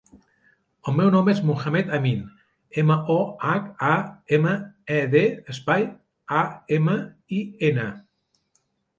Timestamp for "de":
5.11-5.21